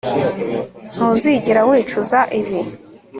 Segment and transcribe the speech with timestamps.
[0.93, 2.59] Ntuzigera wicuza ibi